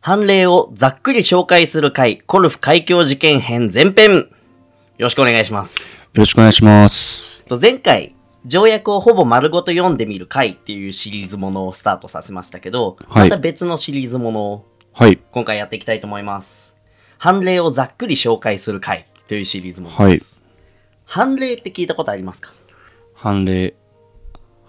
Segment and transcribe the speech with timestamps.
[0.00, 4.16] 判例をざっくり紹介する回、コルフ海峡事件編前編。
[4.16, 4.28] よ
[4.98, 6.04] ろしくお願いします。
[6.04, 7.44] よろしくお願いします。
[7.44, 15.20] と前回、条約をほぼ丸ごと読んでみる回っていうシリーズものをスタートさせましたけど、はいまた別のシリーズものをはい。
[15.30, 16.76] 今回やっていきたいと思います。
[17.18, 20.34] 判例をざっくり紹介する回というシリーズものです。
[20.34, 20.42] はい
[21.04, 22.54] 判例って聞いたことありますか？
[23.14, 23.74] 判例。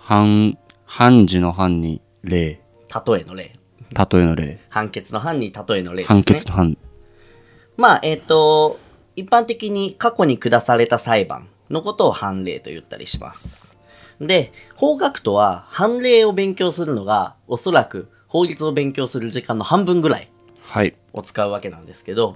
[0.05, 2.59] 判、判事の判に例。
[3.07, 3.53] 例えの例。
[3.93, 4.59] 例えの例。
[4.67, 6.15] 判決の判に例えの例ですね。
[6.15, 6.77] 判決の判。
[7.77, 8.81] まあ、えっ、と、
[9.15, 13.77] 一般的に過去に下された裁判のことを判例と言ったりします。
[14.19, 20.29] で、法学とは判例を勉強するのがおそらく法律を勉強する時間の半分ぐらい
[20.63, 20.95] はい。
[21.13, 22.35] を使うわけなんですけど、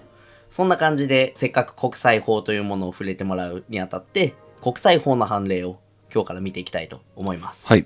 [0.49, 5.81] そんな感じでせっかく国際法というものを触れてもらうにあたって、国際法の判例を
[6.17, 7.67] 今日から見ていきたいと思います。
[7.67, 7.85] はい。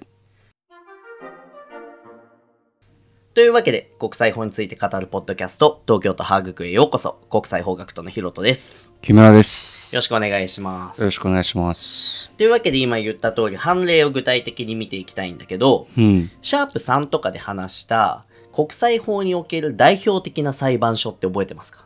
[3.34, 8.94] というわけで、国際法について語るポッドキャスト、東京都ハーグクへようこそ、国際法学徒のヒロトです。
[9.02, 9.94] 木村です。
[9.94, 11.00] よろしくお願いします。
[11.00, 12.32] よろしくお願いします。
[12.38, 16.32] というわけで今言った通り、判例を具体的に見ていきたいんだけど、うん。
[16.42, 21.86] シャープ3とかで話した国際法における代表的な裁判所って覚えてますか？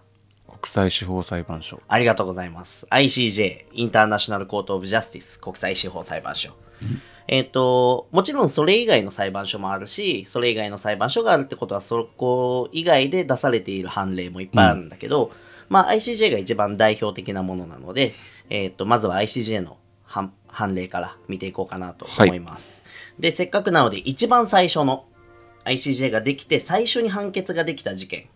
[0.66, 1.80] 国際司法裁判所。
[1.88, 2.88] ありがとうございます。
[2.90, 6.54] ICJ、インターナショナルコートオブジャスティス、国際司法裁判所。
[7.28, 15.32] えっ、と、もちろんそれ以外の裁判所もあるし、それ以外の裁判所があるってことは、そこ以外で出されている判例もいっぱいあるんだけど、
[15.70, 18.16] まあ ICJ が一番代表的なものなので、
[18.50, 22.84] えっ、と、まずは ICJ の判判例から見ていこうかなと思います。
[23.20, 25.06] で、せっかくなので一番最初の
[25.66, 28.30] ICJ ができて最初に判決ができた事件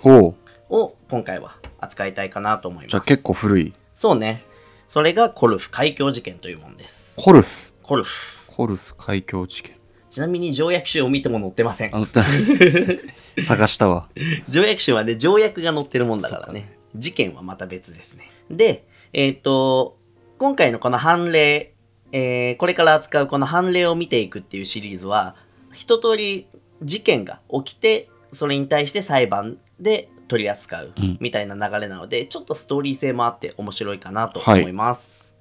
[0.00, 0.34] ほう。
[0.70, 2.90] を今回は扱いたいかなと思います。
[2.90, 3.74] じゃあ結構古い。
[3.94, 4.44] そうね。
[4.88, 7.16] それがコルフ海峡事件というものです。
[7.22, 7.72] コルフ？
[7.82, 8.46] コルフ。
[8.46, 9.76] コルフ海峡事件。
[10.10, 11.92] ちなみに条約集を見ても載ってません
[13.40, 14.08] 探したわ。
[14.48, 16.76] 条約集はね、条約が載ってるもんだからね。
[16.96, 18.28] 事件はまた別ですね。
[18.50, 19.96] で、えっ、と、
[20.38, 21.74] 今回のこの判例、
[22.12, 25.36] えーこれから扱うこの判例を見ていくっていうシリーズは、
[25.72, 26.46] 一通り
[26.82, 35.36] 事件が起きて、それに対して裁判で取り扱ううんみたいな流れなので、ちょっとストーリー性もあって面白いかなと思います。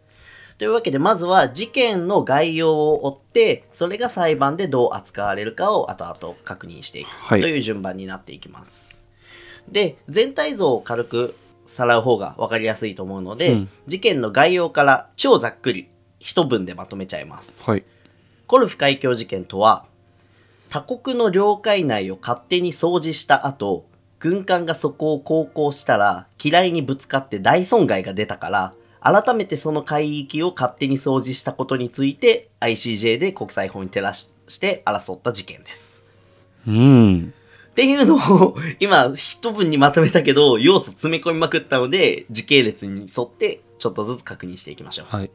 [0.57, 9.01] というわけで、まずは事件の概要を追って、それが裁判でどう扱われるかを後々確認していくはいという順番になっていきます。
[9.69, 11.35] で、全体像を軽く
[11.67, 15.87] さらう方が分かりやすいと思うので、うん事件の概要から超ざっくり
[16.19, 17.63] 一文でまとめちゃいます。
[17.69, 17.83] はい。
[18.47, 19.85] コルフ海峡事件とは、
[20.69, 23.85] 他国の領海内を勝手に掃除した後、
[24.19, 36.03] 軍艦がそこを航行したら、機雷にぶつかって大損害が出たから、改めてその海域を勝手に掃除したことについて、ICJ で国際法に照らしして争った事件です。
[36.67, 37.33] うん。
[37.69, 45.15] っていうのを 今一文にまとめたけど要素詰め込みまくったので時系列に沿ってちょっとずつ確認していきましょう。
[45.15, 45.31] はい。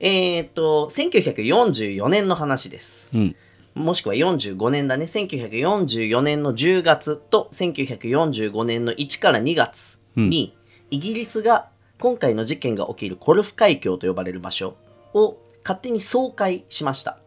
[0.00, 3.10] えーっと1944年の話です。
[3.12, 3.36] うん。
[3.76, 5.04] もしくは45年だね。
[5.04, 10.56] 1944年の10月と1945年の1から2月に、
[10.90, 14.76] イギリスが今回の事件が起きるコルフ海峡と呼ばれる場所
[15.12, 17.18] を勝手に総会しました。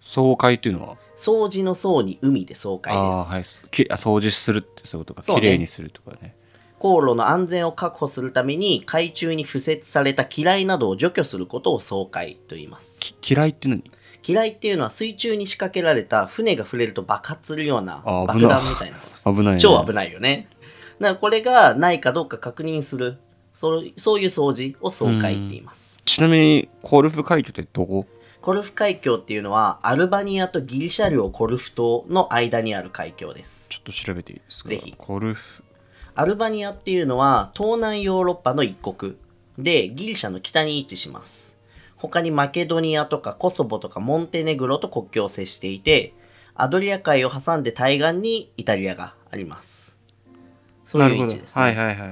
[0.00, 0.96] 総会っていうのは？
[1.18, 3.02] 掃除の層に海で総会です。
[3.02, 3.42] あはい。
[3.70, 5.34] きあ掃除するってそういうことか。
[5.34, 6.34] きれいにするとかね。
[6.78, 12.98] 航路の安全を確保するために海中に敷設された機雷などを除去することを総会と言います。
[12.98, 13.84] き嫌いって何？
[14.22, 19.24] 機雷っていうのは水中に仕掛けられた船が触れると爆発するようなあ危ない爆弾みたいなものです。
[19.24, 19.60] 危ないね。
[19.60, 20.48] 超危ないよね。
[21.00, 23.18] だからこれがないかどうか確認する、
[23.52, 25.98] そうそういう掃除を総会って言います。
[26.04, 28.06] ちなみに、コルフ海峡ってどこ？
[28.40, 33.68] コルフ海峡っていうのはアルバニアとギリシャ領コルフ島の間にある海峡です。
[33.70, 34.70] ちょっと調べていいですか？
[34.70, 35.62] ぜひコルフ。
[36.14, 39.16] アルバニアっていうのは東南ヨーロッパの一国
[39.58, 41.56] でギリシャの北に位置します。
[42.00, 46.14] 他にマケドニアとかコソボとかモンテネグロと国境を接していて、
[46.54, 49.98] アドリア海を挟んで対岸にイタリアがあります。
[50.84, 51.62] そういう位置ですね。
[51.62, 52.06] はいはいはいは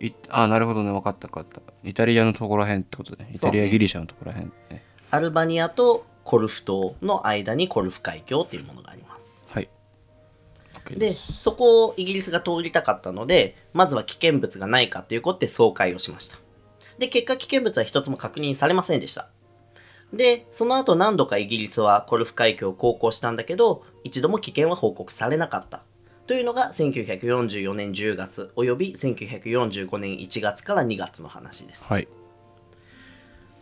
[0.00, 0.06] い。
[0.08, 0.92] いあ、なるほどね。
[0.92, 1.62] 分かった分かった。
[1.82, 3.30] イタリアのところへんってことね。
[3.32, 4.84] イタリア、ねギリシャのところへん、ね。
[5.10, 9.46] アルバニアとコルフ島の間にコルフ海峡っていうものがあります。
[9.48, 9.70] はい。
[10.94, 11.10] で。
[11.12, 16.36] そこをイギリスが通りたかったので、まずは危険物がないかっていうことで総会をしました。
[16.98, 19.28] で、結果危険物は一つも確認されませんでした。
[20.12, 25.82] で、その後何度かイギリスはコルフ海峡を航行したんだけど、一度も危険は報告されなかった。
[26.26, 31.84] というのが1944年10月および1945年1月から2月の話です。
[31.84, 32.08] はい。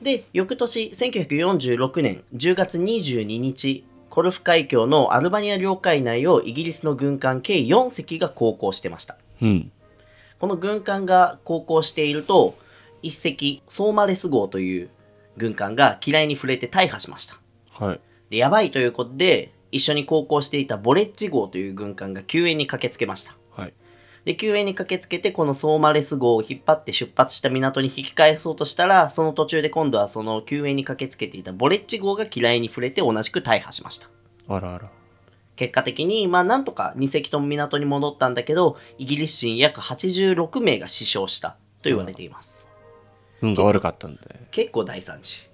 [0.03, 9.17] で、翌年、1946年10月22日、コルフ海峡のアルバニア領海内をイギリスの軍艦計4隻が航行してました。
[9.41, 9.73] うん。
[10.39, 12.57] この軍艦が航行していると、
[13.05, 14.91] 一隻、ソーマレス号という
[15.37, 17.39] 軍艦が機雷に触れて大破しました。
[17.79, 18.01] はい。
[18.31, 23.37] で、やばいということで、一緒に航行していたボレッジ号という軍艦が救援に駆けつけました。
[23.51, 23.75] はい。
[24.25, 34.09] で、救援に駆けつけて、このソーマレス号を引っ張って出発した港に引き返そうとしたら、その途中で今度はその救援に駆けつけていたボレッジ号が機雷に触れて同じく大破しました。
[34.49, 34.91] あらあら。
[35.57, 41.51] 結果的に、まあなんとか2隻とも港に戻ったんだけど、イギリス人約86名が死傷した
[41.83, 42.64] と言われています。
[43.45, 44.21] 運が悪かったんで。
[44.51, 45.49] 結構大惨事。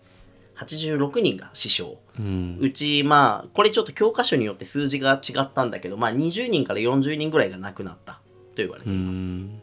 [0.57, 1.97] 86人が死傷。
[2.19, 2.59] うん。
[2.61, 8.21] うち、まあ、これちょっと教科書によって数字が違ったんだけど、まあ20人から40人ぐらいが亡くなったと
[8.57, 9.19] 言われてういます。
[9.19, 9.63] ん。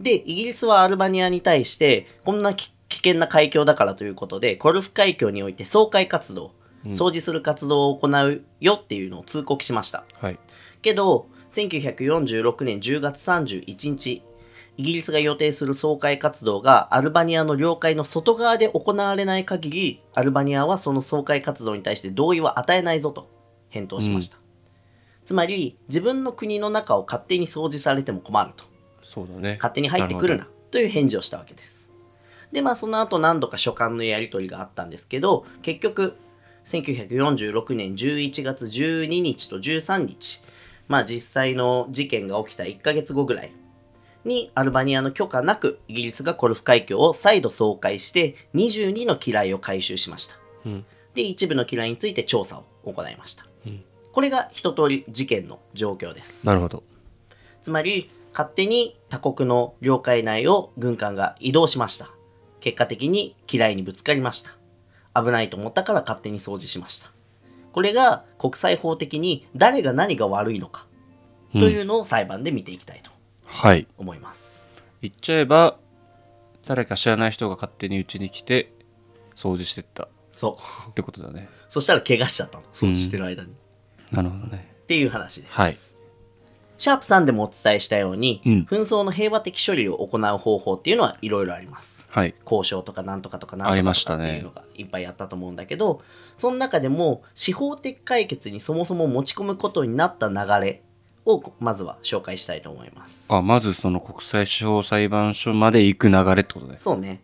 [0.00, 6.52] で、イギリスはアルバニアに対して、こんなき危険な海峡だからということで、コルフ海峡において掃海活動、
[6.86, 10.04] 掃除する活動を行うよっていうのを通告しました。
[10.20, 10.38] はい。
[10.82, 14.22] けど、1946年10月31日、
[14.78, 23.28] イギリスが予定する掃海活動がアルバニアの領海の外側で行われない限り、アルバニアはその掃海活動に対して同意は与えないぞと
[23.70, 24.38] 返答しました。
[25.24, 28.64] つまり、自分の国の中を勝手に掃除されても困ると。
[29.02, 29.56] そうだね。
[29.56, 31.90] 勝手に入ってくるなという返事をしたわけです。
[32.52, 36.16] で、まあその後何度か書簡のやり取りがあったんですけど、結局、
[36.66, 40.42] 1946年11月12日と13日、
[40.86, 43.52] まあ実際の事件が起きた1ヶ月後ぐらい
[44.26, 50.36] にアルバニアの許可なくイギリスがコルフ海峡を再度掃海して22の機雷を回収しました。
[50.66, 50.84] うん。
[51.14, 53.46] で、一部の機雷について調査を行いました。
[53.66, 53.82] うん
[54.16, 56.46] これが一通り事件の状況です。
[56.46, 56.82] なるほど。
[57.60, 62.08] つまり、勝手に他国の領海内を軍艦が移動しました。
[62.60, 64.52] 結果的に機雷にぶつかりました。
[65.14, 67.12] 危ないと思ったから勝手に掃除しました。
[67.72, 70.86] これが国際法的に誰が何が悪いのか
[71.52, 73.10] というのを裁判で見ていきたいと
[73.46, 73.86] はい。
[73.96, 74.64] 思います。
[75.00, 75.78] 言っちゃえば、
[76.66, 78.72] 誰か知らない人が勝手にうちに来て、
[79.34, 80.58] 掃除してったそ
[80.88, 80.90] う。
[80.90, 81.48] ってことだね。
[81.68, 82.64] そしたら怪我しちゃったの。
[82.72, 83.50] 掃除してる間に。
[84.10, 84.74] なるほどね。
[84.82, 85.52] っていう話です。
[85.52, 85.76] はい。
[86.78, 92.06] シャープ3でもお伝えしたように、うん紛争の平和的処理を行う方法っていうのはいろいろあります。
[92.10, 92.34] はい。
[92.44, 96.02] 交渉とかなんとかとかなんありとかとかましたねっていうのがいっぱいあったと思うんだけど、
[96.36, 100.34] その中でも司法的解決にそもそも持ち込むことになった流
[100.64, 100.82] れ
[101.26, 103.26] をまずは紹介したいと思います。
[103.28, 106.84] あ、まずその国際司法裁判所まで行く流れってことです。
[106.84, 107.20] そうね。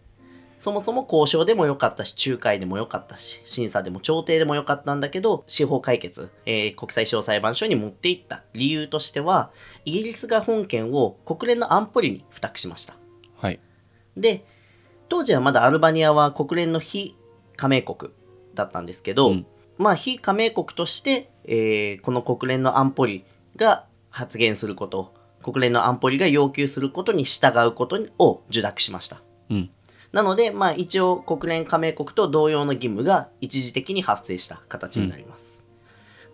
[0.59, 9.51] そもそも交渉でもよかったし、仲介でもよかったし、審査でも調停でもよかったんだけど、司法解決、えー国際司法裁判所に持っていった理由としては、
[9.85, 12.95] イギリスが本件を国連の安保理に付託しました。
[13.37, 13.59] はい。
[14.17, 14.45] で、
[15.09, 17.17] 当時はまだアルバニアは国連の非
[17.57, 18.13] 加盟国
[18.55, 19.47] だったんですけど、うん
[19.79, 23.25] まあ非加盟国として、えーこの国連の安保理
[23.57, 25.13] が発言すること、
[25.43, 29.23] 国連の安保理が要求することに従うことを受諾しました。
[29.51, 29.71] うん。
[30.13, 35.65] なので、まあ一応国連加盟国と同様の義務が一時的に発生した形になります。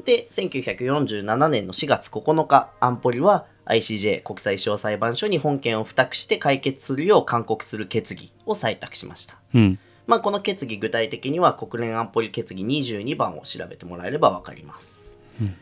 [0.04, 9.38] で、1947年の4月9日、安保理は ICJ 国際司法裁判所に本件を付託して解決するよう勧告する決議を採択しました。
[9.54, 9.78] うん。
[10.06, 15.16] まあこの決議具体的には国連安保理決議22番を調べてもらえればわかります。
[15.40, 15.54] うん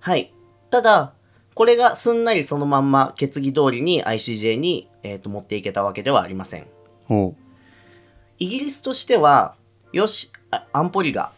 [0.00, 0.32] はい。
[0.70, 1.14] ただ、
[1.58, 6.68] これがすんなりそのまんま決議通りに ICJ に、えーと持っていけたわけではありません。
[8.38, 9.56] イギリスとしては、
[9.92, 11.32] よし、あ安保理が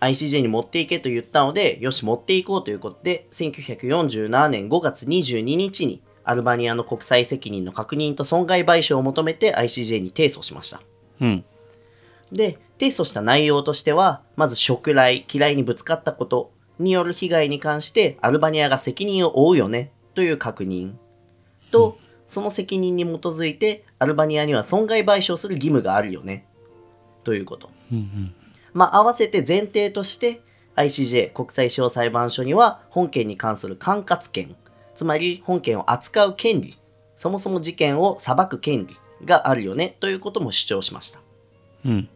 [0.00, 10.80] ICJ に持っていけと言ったので、よし、持っていこうということで、1947年5月22日に、アルバニアの国際責任の確認と損害賠償を求めて ICJ に提訴しました。
[11.20, 11.44] うん。
[12.32, 20.94] で、提訴した内容としては、まず食来、嫌いにぶつかったことによる被害に関して、アルバニアが責任を負うよね、という確認。
[21.70, 26.46] と、その責任に基づいて、アルバニアには損害賠償する義務があるよね、
[27.24, 27.70] ということ。
[27.92, 28.34] うんうん。
[28.72, 30.40] まあ、合わせて前提として、
[30.76, 34.54] ICJ 国際司法裁判所には本件に関する管轄権、
[34.94, 36.74] つまり本件を扱う権利、
[37.16, 41.20] そもそも事件を裁く権利があるよね、ということも主張しました。
[41.86, 42.08] うん。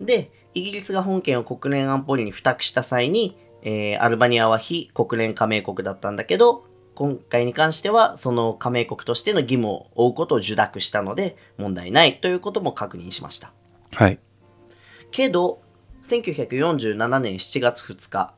[0.00, 13.52] で、イギリスが本件を国連安保理に付託した際に、えーアルバニアは非国連加盟国だったんだけど、今回に関してはその加盟国としての義務を負うことを受諾したので問題ないということも確認しました。
[13.92, 14.18] はい。
[15.10, 15.60] けど、
[16.04, 18.32] 1947年7月2日、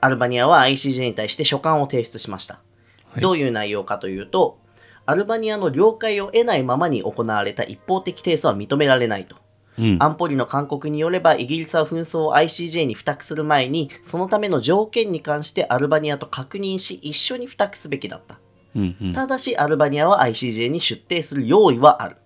[0.00, 2.54] アルバニアは ICJ に対して書簡を提出しました。
[2.54, 4.58] はいどういう内容かというと、
[5.04, 9.36] アルバニアの了解を得ないままに行われた一方的提訴は認められないと。
[9.80, 9.96] うん。
[9.98, 18.38] 安保理の勧告によれば、イギリスは紛争を ICJ に付託する前に、そのための条件に関してアルバニアと確認し、一緒に付託すべきだった。
[18.76, 19.12] うんうん。
[19.12, 22.16] ただし、アルバニアは ICJ に出廷する用意はある。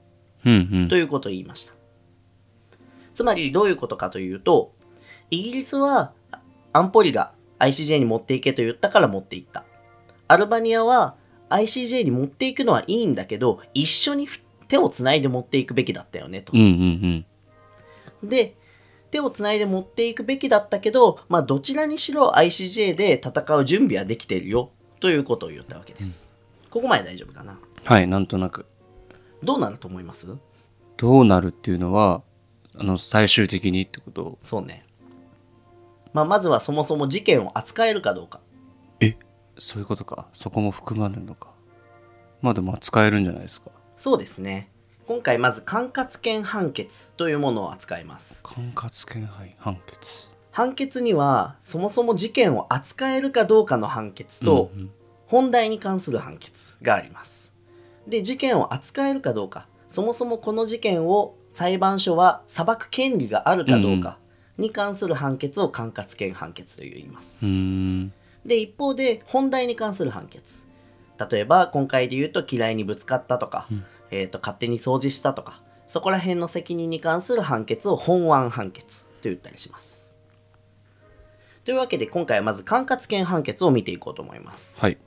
[0.44, 0.88] うんうん。
[0.88, 1.74] ということを言いました。
[3.14, 4.72] つまり、どういうことかというと、
[5.30, 6.12] イギリスは
[6.72, 9.64] 安保理が ICJ に持っていけと言ったから持っていった。
[10.28, 11.14] アルバニアは
[11.50, 14.28] ICJ に持っていくのはいいんだけど、一緒に
[14.68, 16.56] 手をつないで持っていくべきだったよねとう。
[16.56, 17.26] んうん
[18.28, 18.56] で、
[19.10, 26.24] 手をつないで持っていくべきだったけど、まあ、どちらにしろ ICJ で戦う準備はできてるよということを言ったわけです。
[26.70, 27.58] ここまで大丈夫かな？
[27.84, 28.66] はい、なんとなく。
[29.42, 30.26] どうなると思います？
[30.96, 32.22] どうなるっていうのは、
[32.76, 34.38] あの、最終的にってこと？
[34.42, 34.84] そうね。
[36.12, 38.40] まあ、まずはそもそも事件を扱えるかどうか。
[39.00, 39.16] え
[39.58, 40.26] そういうことか。
[40.32, 41.50] そこも含まれるのか。
[42.42, 43.70] まあでも使えるんじゃないですか。
[43.96, 44.70] そうですね。
[45.06, 48.42] 今回まず管轄権判決というものを扱います。
[48.42, 50.30] 管轄権はい判決。
[50.50, 54.90] 判決にはそもそも事件を扱えるかどうかの判決とうんうん
[55.26, 57.50] 本題に関する判決があります。
[58.06, 64.18] で、事件を扱えるかどうか、そもそもこの事件を裁判所は裁く権利があるかどうか
[64.58, 67.48] に関する判決を管轄権判決と言いますう。
[67.48, 68.12] ーん。
[68.44, 70.62] で、一方で本題に関する判決。
[71.30, 73.66] 例えば今回で言うと嫌いにぶつかったとか、
[74.14, 80.14] えー、と勝手に掃除したとか、そこら辺の責任に関する判決を本案判決と言ったりします。
[81.64, 84.80] というわけで今回はまず管轄権判決を見ていこうと思います。
[84.80, 84.98] はい。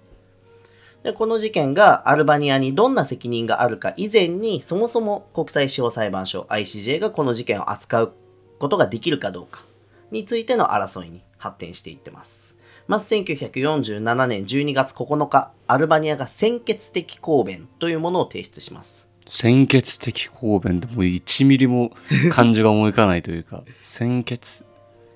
[1.04, 8.14] でこの事件がアルバニアにどんな責任があるか以前にそもそも国際司法裁判所 ICJ がこの事件を扱う
[8.60, 9.64] ことができるかどうか
[10.12, 12.57] についての争いに発展していってます。
[12.88, 19.10] まず1947年12月9日、アルバニアが先決的抗弁というものを提出します。
[19.28, 21.92] 先決的抗弁でもう1ミリも
[22.32, 24.64] 漢字が思い浮かないというか、 先決、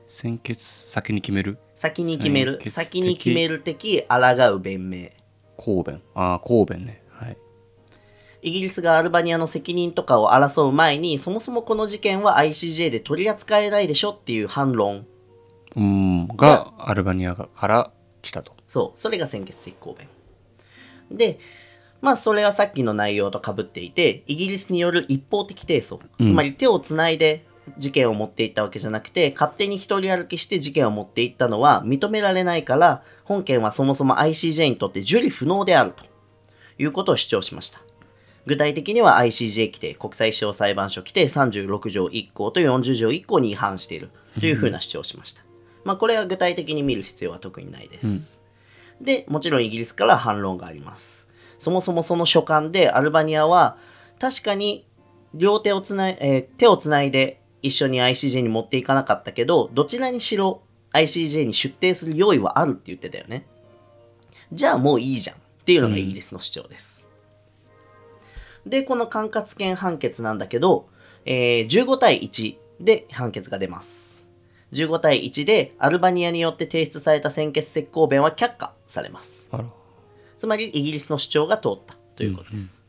[0.05, 1.57] 先決、先に決める？
[1.73, 5.07] 先に決める先、に決める的、抗う弁明。
[5.55, 6.01] 抗弁。
[6.13, 7.01] ああ、抗弁ね。
[7.09, 7.37] はい。
[8.41, 15.05] イギリスがアルバニアの責任とかを争う前に、そもそもこの事件は ICJ で取り扱えないでしょっていう反論
[15.75, 16.27] うーん。
[16.27, 18.53] が、アルバニアから来たと。
[18.67, 20.07] そう、それが先決的抗弁。
[21.11, 21.39] で、
[22.01, 27.45] まあそれはさっきの内容とかぶっていて、イギリスによる一方的提訴、うんつまり手をつないで
[27.77, 36.03] 事件を持っていったわけじゃなくて、勝手に一人歩きして事件を持っていったのは認められないから、本件はそもそも ICJ にとって受理不能であると
[36.79, 37.81] いうことを主張しました。
[38.47, 44.09] 具体的には ICJ 規定、国際司法裁判所規定36条1項と40条1項に違反している
[44.39, 45.43] というふうな主張をしました。
[45.83, 48.39] まあこれは具体的に見る必要は特にないです。
[48.99, 51.27] で、もちろんイギリスから反論があります。
[51.59, 53.77] そもそもその書簡でアルバニアは
[54.19, 54.87] 確かに
[55.33, 60.61] 両手をつない、えー手をつないで一緒に ICJ に持っていかなかったけど、どちらにしろ
[60.93, 63.45] ICJ に出廷する用意はあるって言ってたよね。
[64.51, 67.07] じゃあもういいじゃんっていうのがイギリスの主張です。
[68.65, 70.89] で、この管轄権判決なんだけど、
[71.25, 74.10] えー15対1で判決が出ます。
[74.73, 79.49] 15対1でアルバニアによって提出された先決的抗弁は却下されます。
[80.37, 82.81] つまりイギリスの主張が通ったということです。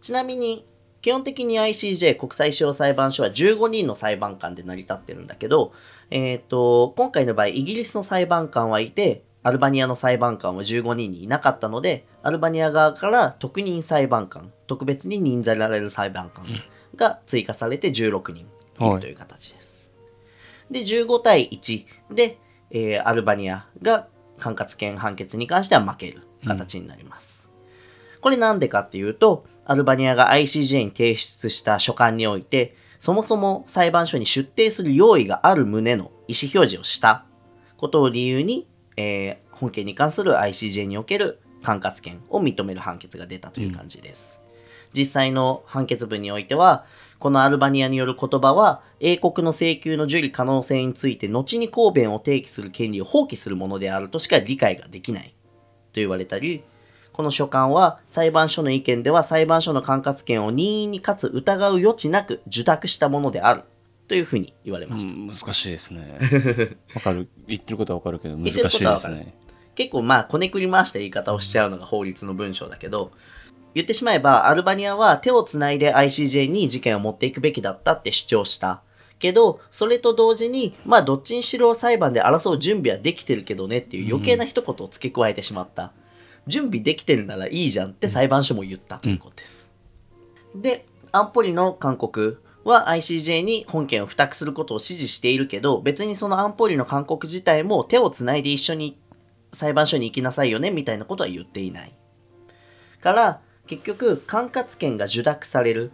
[0.00, 0.64] ちなみに、
[1.00, 5.72] 基本的に ICJ 国際司法裁判所は15人の裁判官で成り立ってるんだけど、
[6.10, 16.44] えっ、と、今回の場合、イギリスの裁判官はいて、アルバニアの裁判官は15人にいなかったので、アルバニア側から特任裁判官、特別に任ざられる裁判官
[16.96, 18.46] が追加されて16人
[18.80, 19.67] いるという形です。
[20.70, 22.38] で、15対1で、
[22.70, 24.08] えーアルバニアが
[24.38, 27.50] 管轄権判決に関しては負ける形になります。
[28.20, 37.24] これなんでかっていうと、アルバニアが ICJ に提出した書簡において、そもそも裁判所に出廷する用意がある旨の意思表示をした
[37.76, 44.40] ことを理由に、えー本件に関する ICJ における管轄権を認める判決が出たという感じです。
[44.92, 46.86] 実際の判決文においては、
[47.18, 55.34] このアルバニアによる言葉は、英国の請求の受理可能性について、後に抗弁を提起する権利を放棄するものであるとしか理解ができない
[55.92, 56.62] と言われたり、
[57.12, 63.62] この書簡は裁判所の意見では裁判所の管轄権を任意にかつ疑う余地なく受託したものである
[64.06, 65.14] というふうに言われました。
[65.14, 66.20] うん難しいですね。
[66.94, 67.28] わかる。
[67.48, 69.34] 言ってることはわかるけど、難しいですね。
[69.74, 73.12] 結構まあこねくり回した言い方をしちゃうのが法律の文章だけど
[73.74, 78.82] 言ってしまえばアルバニアは手をつないで ICJ に事件を持っていくべきだったって主張した
[79.18, 85.92] けどそれと同時にまあどっちにしろ裁判で争う準備はできてるけどねっていう余計な一言を付け加えてしまった、
[86.48, 89.70] 準備できてるならいいじゃんって裁判所も言ったということです。
[90.54, 98.98] で、安保理の勧告は ICJ に本件を付託することを指示しているけど、別にその安保理の勧告自体も手をつないで一緒に
[99.52, 101.92] 裁判所に行きなさいよねみたいなことは言っていない。
[103.00, 105.92] から、結局、管轄権が受諾される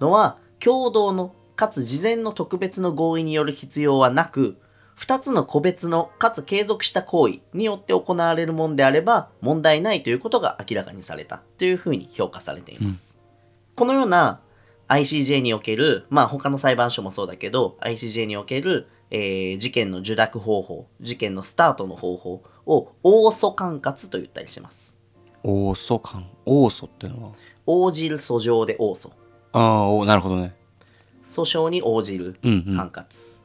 [0.00, 4.56] のは、共同の、かつ事前の特別の合意による必要はなく、
[4.94, 13.18] 二つの個別の、かつ継続した行為によって行われるものであれば、問題ないということが明らかにされたというふうに評価されています。
[13.74, 14.40] このような
[14.86, 24.87] ICJ における、まあ他の裁判所もそうだけど、ICJ における、えー事件の受諾方法、事件のスタートの方法を、応訴管轄と言ったりします。
[25.42, 27.30] 応訴官応訴ってのは？
[27.66, 29.10] 応じる訴状で応訴。
[29.52, 30.54] ああおなるほどね。
[31.22, 32.76] 訴訟に応じるうんうん。
[32.76, 33.38] 管轄、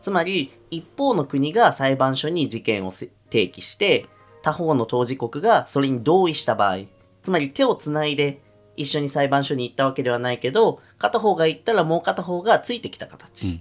[0.00, 4.06] つまり一方の国が裁判所に事件をせ提起して
[4.42, 6.80] 他方の当事国がそれに同意した場合
[7.22, 8.40] つまり手をつないで
[8.76, 13.60] 一緒に裁判所に行ったわけではないけど片方が行ったらもう片方がついてきたうん形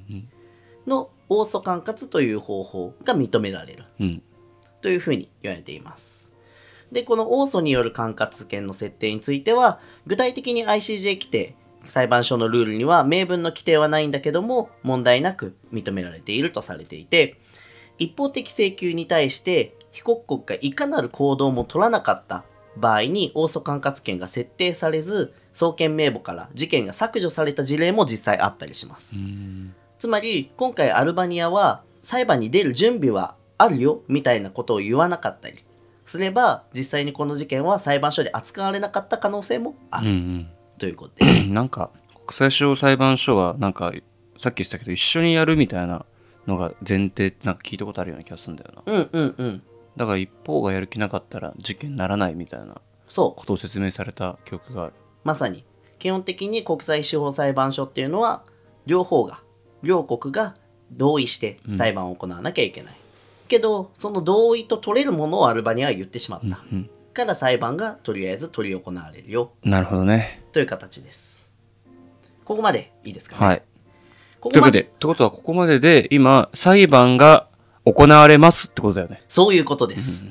[0.88, 3.84] の応訴管轄という方法が認められる。
[4.00, 4.24] うんうん。
[4.82, 6.19] というふうに言われています。
[6.92, 11.56] で、この応訴による管轄権の設定については、具体的に ICJ 規定、
[11.86, 17.40] 裁判所のルールには明文の規定はないんだけども、問題なく認められているとされていて、
[17.98, 22.44] 一方的請求に対して、被告国がいかなる行動も取らなかった
[22.78, 29.18] 場合に、応訴管轄権が設定されず、送検名簿から事件が削除された事例も実際あったりします。
[29.18, 35.66] うんつまり今回アルバニアは裁判に出る準備はあるよみたいなことを言わなかったり
[36.10, 40.50] すれば実際にこの事件は裁判所で扱われなかった可能性もあうんるうん。
[40.80, 41.92] ということで、 なんか
[42.26, 43.94] 国際司法裁判所はなんか
[44.38, 46.06] さっき言ってたけど一緒にやるみたいな
[46.48, 48.94] のが前提ってなんか聞いたことあるような気がするんだよな。
[48.94, 49.64] うんうんうん。
[49.98, 52.76] だから一方がやる気なかったら事件にならないみたいな
[53.10, 53.40] そう。
[53.40, 54.94] ことを説明された記憶がある。
[55.24, 55.64] まさに。
[56.00, 58.44] 基本的に国際司法裁判所っていうのは
[58.86, 59.42] 両方が
[59.84, 60.56] 両国が
[60.92, 62.94] 同意して裁判を行わなきゃいけない、
[63.50, 69.52] けどその同意と取れるものをアルバニアは言ってしまった、うんから裁判がとりあえず取り行われるよ。
[69.64, 70.42] なるほどね。
[70.52, 71.46] という形です。
[72.46, 73.64] ここまでいいですかね、はい。
[74.40, 77.48] ことこまでいうわけでってことはここまでで今裁判が
[77.84, 79.22] 行われますってことだよね。
[79.28, 80.26] そういうことです。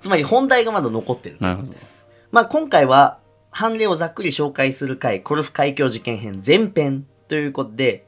[0.00, 2.06] つまり本題がまだ残ってるということです。
[2.32, 3.18] まあ今回は
[3.50, 8.06] 判例をざっくり紹介する回、コルフ海峡事件編前編ということで、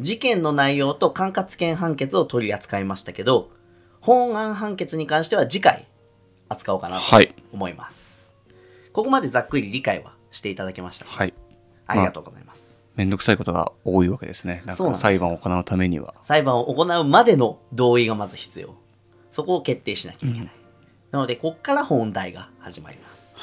[0.00, 3.50] 事件の内容と管轄権判決を取り扱いましたけど、
[4.00, 5.86] 本案判決に関しては次回
[6.48, 8.30] 扱おうかなとはい思います。
[8.92, 11.34] ここまでざっくり理解はしていただけましたかはい
[11.86, 12.82] ありがとうございます。
[12.96, 18.74] めんどくさいことが多いわけですねなんか裁判を行うためには裁判を行うまでの同意がまず必要。
[19.30, 20.50] そこを決定しなきゃいけない。
[21.10, 23.36] なので、こっから本題が始まります。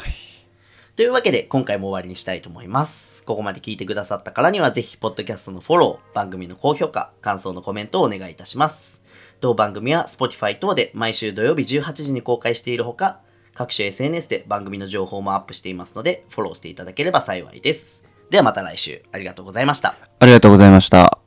[0.95, 3.23] というわけで、今回も終わりにしたいと思います。
[3.23, 9.03] ここまで聞いてくださったからには、ぜひ、ポッドキャストのフォロー、番組の高評価、感想のコメントをお願いいたします。
[9.39, 13.19] 当番組は Spotify 等で毎週土曜日18時に公開しているほか、
[13.53, 18.03] 各種 SNS で番組の情報もアップしていますので、フォローしていただければ幸いです。
[18.29, 19.95] ではまた来週、ありがとうございました。
[20.19, 21.19] ありがとうございました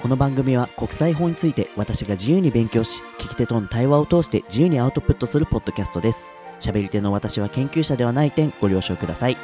[0.00, 6.32] この番組は国際法について私が自由に勉強し、聞き手との対話を通して自由にアウトプットするポッドキャストです。
[6.58, 9.36] 喋り手の私は研究者ではない点ご了承ください。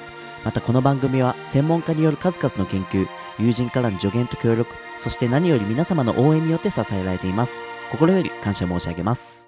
[0.44, 3.06] またこの番組は専門家による数々の研究、
[3.38, 7.60] 友人からの助言と協力、そして何より皆様の応援によって支えられています。
[7.90, 9.47] 心より感謝申し上げます。